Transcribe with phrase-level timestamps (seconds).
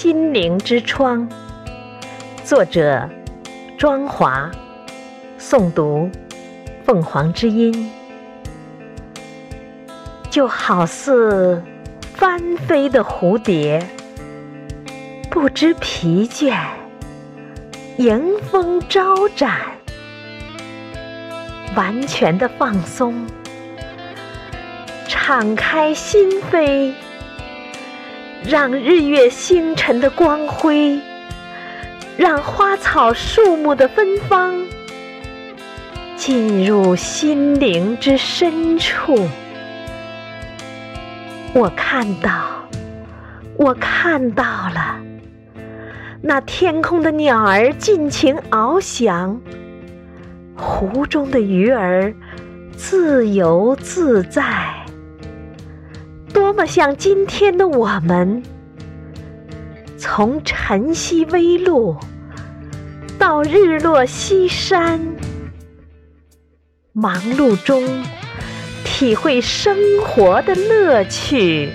[0.00, 1.28] 心灵之窗。
[2.44, 3.10] 作者：
[3.76, 4.48] 庄华。
[5.40, 6.08] 诵读：
[6.84, 7.90] 凤凰之音。
[10.30, 11.60] 就好似
[12.14, 13.84] 翻飞的蝴蝶，
[15.30, 16.56] 不知疲倦，
[17.96, 19.50] 迎风招展，
[21.74, 23.26] 完全的放松，
[25.08, 26.94] 敞开心扉，
[28.44, 30.98] 让日月星辰的光辉，
[32.16, 34.54] 让花草树木的芬芳，
[36.16, 39.28] 进入心灵之深处。
[41.52, 42.68] 我看到，
[43.56, 44.98] 我看到了，
[46.22, 49.40] 那天空的鸟儿尽情翱翔，
[50.54, 52.14] 湖中的鱼儿
[52.76, 54.44] 自由自在，
[56.58, 58.42] 么像今天的我们，
[59.96, 61.96] 从晨曦微露
[63.16, 65.00] 到日落西山，
[66.92, 67.84] 忙碌中。
[68.84, 71.70] 体会生活的乐趣。